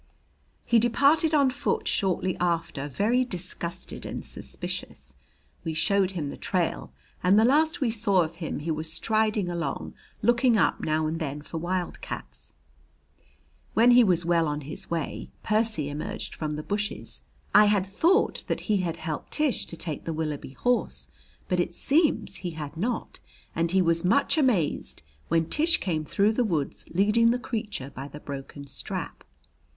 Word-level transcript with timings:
He 0.65 0.79
departed 0.79 1.35
on 1.35 1.51
foot 1.51 1.87
shortly 1.87 2.35
after, 2.37 2.87
very 2.87 3.23
disgusted 3.23 4.03
and 4.03 4.25
suspicious. 4.25 5.13
We 5.63 5.75
showed 5.75 6.13
him 6.13 6.31
the 6.31 6.37
trail, 6.37 6.91
and 7.21 7.37
the 7.37 7.45
last 7.45 7.81
we 7.81 7.91
saw 7.91 8.23
of 8.23 8.37
him 8.37 8.61
he 8.61 8.71
was 8.71 8.91
striding 8.91 9.47
along, 9.47 9.93
looking 10.23 10.57
up 10.57 10.79
now 10.79 11.05
and 11.05 11.19
then 11.19 11.43
for 11.43 11.59
wildcats. 11.59 12.55
When 13.75 13.91
he 13.91 14.03
was 14.03 14.25
well 14.25 14.47
on 14.47 14.61
his 14.61 14.89
way, 14.89 15.29
Percy 15.43 15.87
emerged 15.87 16.33
from 16.33 16.55
the 16.55 16.63
bushes. 16.63 17.21
I 17.53 17.65
had 17.65 17.85
thought 17.85 18.43
that 18.47 18.61
he 18.61 18.77
had 18.77 18.97
helped 18.97 19.33
Tish 19.33 19.67
to 19.67 19.77
take 19.77 20.05
the 20.05 20.13
Willoughby 20.13 20.53
horse, 20.53 21.09
but 21.47 21.59
it 21.59 21.75
seems 21.75 22.37
he 22.37 22.49
had 22.57 22.75
not, 22.75 23.19
and 23.55 23.69
he 23.69 23.83
was 23.83 24.03
much 24.03 24.35
amazed 24.35 25.03
when 25.27 25.45
Tish 25.47 25.77
came 25.77 26.05
through 26.05 26.31
the 26.31 26.43
wood 26.43 26.73
leading 26.87 27.29
the 27.29 27.37
creature 27.37 27.91
by 27.91 28.07
the 28.07 28.19
broken 28.19 28.65
strap. 28.65 29.23